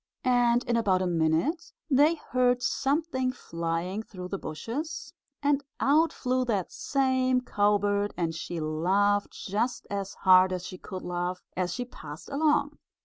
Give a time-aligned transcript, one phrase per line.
[0.25, 6.43] And in about a minute they heard something flying through the bushes and out flew
[6.45, 11.85] that same cowbird, and she laughed just as hard as she could laugh, as she
[11.85, 12.79] passed along.